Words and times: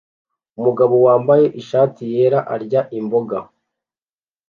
Umugabo 0.59 0.95
wambaye 1.05 1.45
ishati 1.61 2.01
yera 2.13 2.39
arya 2.53 2.81
imboga 2.97 3.37